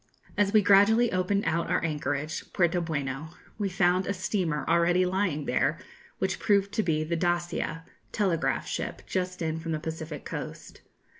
[0.35, 5.45] ]As we gradually opened out our anchorage Puerto Bueno we found a steamer already lying
[5.45, 5.77] there,
[6.17, 10.81] which proved to be the 'Dacia,' telegraph ship, just in from the Pacific coast.